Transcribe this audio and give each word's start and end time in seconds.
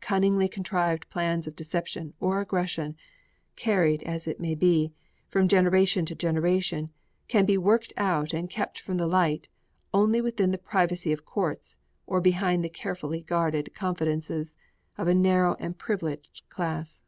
Cunningly 0.00 0.48
contrived 0.48 1.08
plans 1.10 1.46
of 1.46 1.54
deception 1.54 2.12
or 2.18 2.40
aggression, 2.40 2.96
carried, 3.54 4.02
it 4.02 4.40
may 4.40 4.56
be, 4.56 4.92
from 5.28 5.46
generation 5.46 6.04
to 6.06 6.14
generation, 6.16 6.90
can 7.28 7.46
be 7.46 7.56
worked 7.56 7.92
out 7.96 8.32
and 8.34 8.50
kept 8.50 8.80
from 8.80 8.96
the 8.96 9.06
light 9.06 9.48
only 9.94 10.20
within 10.20 10.50
the 10.50 10.58
privacy 10.58 11.12
of 11.12 11.24
courts 11.24 11.76
or 12.04 12.20
behind 12.20 12.64
the 12.64 12.68
carefully 12.68 13.20
guarded 13.20 13.72
confidences 13.72 14.56
of 14.98 15.06
a 15.06 15.14
narrow 15.14 15.54
and 15.60 15.78
privileged 15.78 16.42
class. 16.48 17.04